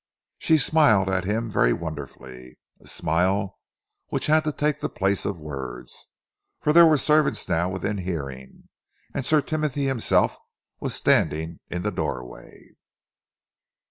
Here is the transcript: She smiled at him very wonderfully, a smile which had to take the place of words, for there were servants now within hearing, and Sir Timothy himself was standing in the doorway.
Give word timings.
She 0.39 0.57
smiled 0.57 1.11
at 1.11 1.25
him 1.25 1.47
very 1.47 1.73
wonderfully, 1.73 2.57
a 2.79 2.87
smile 2.87 3.59
which 4.07 4.25
had 4.25 4.43
to 4.45 4.51
take 4.51 4.79
the 4.81 4.89
place 4.89 5.25
of 5.25 5.37
words, 5.39 6.07
for 6.59 6.73
there 6.73 6.87
were 6.87 6.97
servants 6.97 7.47
now 7.47 7.69
within 7.69 7.99
hearing, 7.99 8.67
and 9.13 9.23
Sir 9.23 9.41
Timothy 9.43 9.85
himself 9.85 10.39
was 10.79 10.95
standing 10.95 11.59
in 11.69 11.83
the 11.83 11.91
doorway. 11.91 12.69